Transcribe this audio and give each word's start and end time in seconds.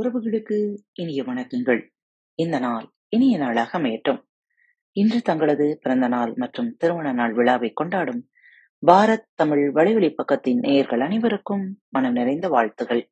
உறவுகளுக்கு 0.00 0.76
இனிய 0.92 1.22
வணக்கங்கள். 1.22 1.88
இந்த 2.34 2.58
நாள் 2.58 2.92
இனிய 3.08 3.38
நாளாக 3.38 3.78
அமையட்டும். 3.78 4.26
இன்று 4.92 5.22
தங்களது 5.22 5.78
பிறந்த 5.80 6.08
நாள் 6.08 6.32
மற்றும் 6.36 6.76
திருமண 6.76 7.12
நாள் 7.12 7.32
விழாவை 7.32 7.70
கொண்டாடும் 7.72 8.28
பாரத் 8.86 9.28
தமிழ் 9.34 9.70
வலைவழி 9.74 10.14
பக்கத்தின் 10.14 10.54
நேயர்கள் 10.54 11.00
அனைவருக்கும் 11.00 11.80
மனம் 11.88 12.12
நிறைந்த 12.12 12.48
வாழ்த்துகள். 12.48 13.10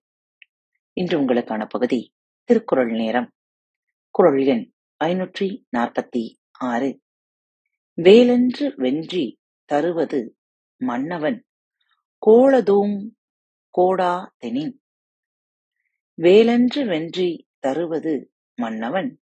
இன்று 0.92 1.20
உங்களுக்கான 1.20 1.66
பகுதி 1.68 2.14
திருக்குறள் 2.44 2.90
நேரம். 2.90 3.32
குரல் 4.10 4.44
எண் 4.44 4.72
ஐநூற்றி 5.04 5.64
நாற்பத்தி 5.76 6.34
ஆறு. 6.50 7.00
வேலென்று 8.02 8.74
வென்றி 8.76 9.38
தருவது 9.64 10.36
மன்னவன் 10.76 11.44
கோளதூங் 12.26 13.10
கோடா 13.70 14.34
தெனின். 14.36 14.82
வேலென்று 16.20 16.86
வென்றி 16.86 17.48
தருவது 17.58 18.32
மன்னவன். 18.54 19.20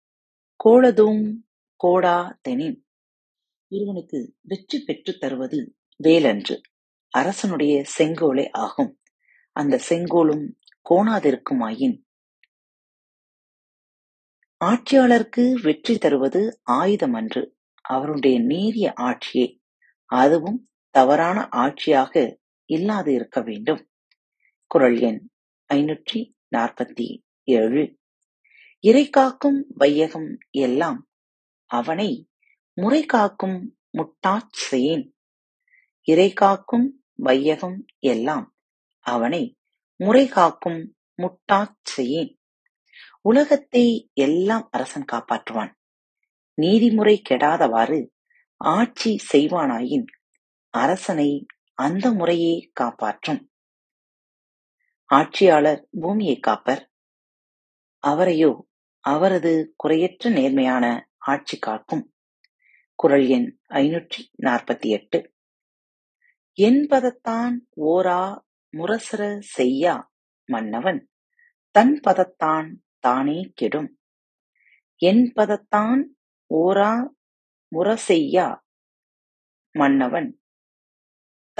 கோளதூங் 0.64 1.36
கோடா 1.76 2.38
தெனின். 2.48 2.84
ஒருவனுக்கு 3.68 4.36
வெற்றி 4.40 4.82
பெற்றுத் 4.84 5.20
தருவது 5.20 5.76
வேலன்று. 6.04 6.60
அரசனுடைய 7.08 7.84
செங்கோலே 7.98 8.48
ஆகும். 8.50 9.00
அந்த 9.52 9.78
செங்கோலும் 9.78 10.58
கோணாதிருக்குமாயின். 10.90 12.02
ஆட்சியாளருக்கு 14.64 15.62
வெற்றி 15.62 15.98
தருவது 15.98 16.60
ஆயுதம் 16.62 17.12
அன்று 17.12 17.56
அவருடைய 17.80 18.40
நேரிய 18.40 18.92
ஆட்சியே 18.96 19.60
அதுவும் 20.06 20.68
தவறான 20.90 21.48
ஆட்சியாக 21.52 22.36
இல்லாது 22.64 23.12
இருக்க 23.12 23.40
வேண்டும். 23.40 23.90
குரல் 24.66 25.00
எண் 25.00 25.28
ஐநூற்றி 25.74 26.33
நாற்பத்தி 26.50 27.22
ஏழு. 27.44 27.98
இறை 28.80 29.10
காக்கும் 29.10 29.66
வையகம் 29.68 30.38
எல்லாம் 30.50 31.08
அவனை 31.64 32.28
முறை 32.74 33.06
காக்கும் 33.06 33.76
முட்டாச் 33.92 34.98
இறை 36.00 36.32
காக்கும் 36.32 37.04
வையகம் 37.14 37.84
எல்லாம் 37.98 38.56
அவனை 38.98 39.56
முறை 39.96 40.28
காக்கும் 40.28 40.94
முட்டாச் 41.16 42.30
உலகத்தை 43.20 44.10
எல்லாம் 44.12 44.68
அரசன் 44.70 45.04
காப்பாற்றுவான். 45.12 45.72
நீதிமுறை 46.54 47.22
கெடாதவாறு 47.28 48.08
ஆட்சி 48.56 49.20
செய்வானாயின் 49.32 50.06
அரசனை 50.70 51.46
அந்த 51.74 52.12
முறையே 52.12 52.70
காப்பாற்றும். 52.72 53.50
ஆட்சியாளர் 55.14 55.88
பூமியை 56.00 56.36
காப்பர். 56.38 56.90
அவரையோ 58.06 58.52
அவரது 59.00 59.52
குறையற்ற 59.76 60.30
நேர்மையான 60.30 61.10
ஆட்சி 61.16 61.58
காக்கும். 61.58 62.14
குரல் 62.94 63.26
எண் 63.26 63.58
ஐநூற்றி 63.68 64.20
நாற்பத்தி 64.42 64.86
எட்டு. 64.86 65.18
என்பதத்தான் 66.60 67.54
ஓரா 67.76 68.22
முரசர 68.76 69.38
செய்யா 69.38 70.12
மன்னவன். 70.44 71.10
தன் 71.70 72.00
பதத்தான் 72.06 72.68
தானே 72.98 73.52
கெடும். 73.54 73.98
என்பதத்தான் 75.00 76.02
ஓரா 76.54 76.92
முரசெய்யா 77.76 78.48
மன்னவன். 79.72 80.40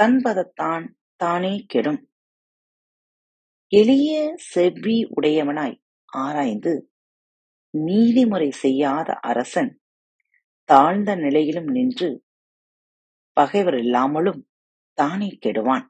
தன்பதத்தான் 0.01 0.85
தானே 1.15 1.65
கெடும். 1.67 2.09
எளிய 3.77 4.33
செவ்வி 4.37 5.09
உடையவனாய் 5.15 5.77
ஆராய்ந்து 6.05 6.73
நீதிமுறை 7.69 8.51
செய்யாத 8.51 9.13
அரசன் 9.13 9.71
தாழ்ந்த 10.63 11.15
நிலையிலும் 11.15 11.67
நின்று 11.67 12.09
பகைவர் 13.33 13.77
இல்லாமலும் 13.77 14.47
தானே 14.93 15.37
கெடுவான். 15.45 15.85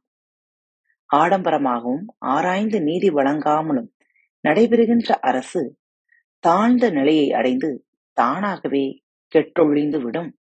ஆடம்பரமாகவும் 1.15 2.05
ஆராய்ந்து 2.17 2.81
நீதி 2.81 3.09
வழங்காமலும் 3.09 3.89
நடைபெறுகின்ற 4.47 5.11
அரசு 5.21 5.77
தாழ்ந்த 6.39 6.89
நிலையை 6.89 7.33
அடைந்து 7.33 7.87
தானாகவே 8.13 8.85
கெட்டொழிந்து 9.35 10.01
விடும். 10.01 10.37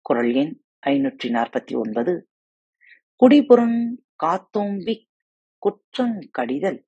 குரல் 0.00 0.34
எண் 0.34 0.62
ஐநூற்றி 0.86 1.28
நாற்பத்தி 1.28 1.74
ஒன்பது. 1.74 2.28
குடிபுறங் 3.20 3.80
காத்தோம்பிக் 4.24 5.07
குற்றங் 5.62 6.18
கடிதல் 6.30 6.80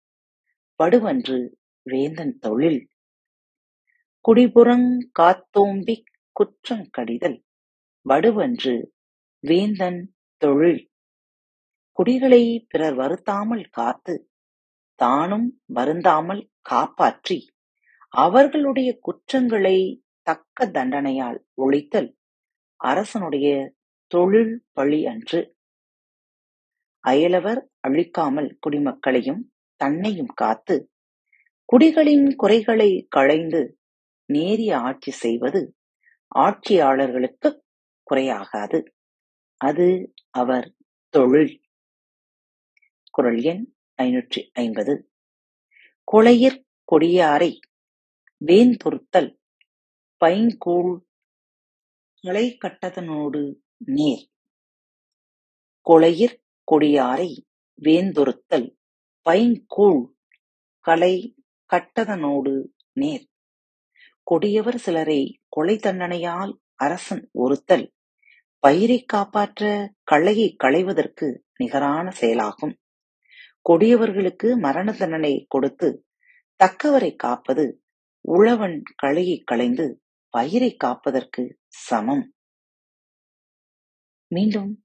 படுவன்று 0.80 1.38
வேந்தன் 1.86 2.38
தொழில். 2.38 2.80
குடிபுறங் 4.24 4.90
காத்தோம்பிக் 5.18 6.08
குற்றங் 6.36 6.86
கடிதல் 6.90 7.38
வடுவன்று 8.06 8.74
வேந்தன் 9.44 10.00
தொழில். 10.42 10.82
குடிகளை 11.98 12.42
பிறர் 12.68 12.94
வருத்தாமல் 12.94 13.64
காத்து 13.70 14.14
தானும் 14.94 15.48
வருந்தாமல் 15.74 16.42
காப்பாற்றி 16.60 17.38
அவர்களுடைய 18.14 18.90
குற்றங்களை 19.00 19.76
தக்க 20.22 20.66
தண்டனையால் 20.66 21.38
ஒழித்தல் 21.56 22.10
அரசனுடைய 22.80 23.48
தொழில் 24.12 24.54
பழி 24.72 25.00
அன்று. 25.06 25.40
அயலவர் 27.08 27.68
அழிக்காமல் 27.88 28.58
குடிமக்களையும் 28.66 29.42
தன்னையும் 29.76 30.32
காத்து 30.34 30.90
குடிகளின் 31.64 32.34
குறைகளை 32.36 33.06
களைந்து 33.08 33.78
நேரிய 34.32 34.78
ஆட்சி 34.78 35.10
செய்வது 35.10 35.74
ஆட்சியாளர்களுக்கு 36.34 37.62
குறையாகாது. 38.10 38.84
அது 39.56 40.12
அவர் 40.30 40.74
தொழில். 41.08 41.60
குரல் 43.10 43.40
எண் 43.42 43.74
ஐநூற்றி 44.02 44.50
ஐம்பது 44.52 45.10
கொளையிற் 46.12 46.60
கொடியாரை 46.92 47.52
வேந்தொருத்தல் 48.44 49.30
பைங்கூழ் 50.24 50.92
களை 52.20 52.58
கட்டதனோடு 52.60 53.42
நேர். 53.78 54.28
கொளையிற் 55.86 56.39
கொடியாரை 56.70 57.30
வேந்தொருத்தல் 57.82 58.76
பைங்கூழ் 59.24 60.02
களை 60.80 61.34
கட்டதனோடு 61.74 62.64
நேர். 62.92 63.28
கொடியவர் 64.22 64.76
சிலரை 64.76 65.40
கொலை 65.48 65.76
தண்டனையால் 65.76 66.52
அரசன் 66.74 67.30
ஒருத்தல் 67.32 67.92
பயிரை 68.58 69.04
காப்பாற்ற 69.04 69.92
களையை 70.02 70.56
களைவதற்கு 70.56 71.42
நிகரான 71.56 72.10
செயலாகும். 72.10 72.78
கொடியவர்களுக்கு 73.70 74.58
மரண 74.58 74.92
தண்டனை 74.92 75.44
கொடுத்து 75.48 76.04
தக்கவரை 76.56 77.16
காப்பது 77.16 77.82
உழவன் 78.20 78.82
களையை 78.96 79.42
களைந்து 79.44 80.02
பயிரை 80.28 80.76
காப்பதற்கு 80.76 81.58
சமம். 81.68 82.34
மீண்டும் 84.26 84.84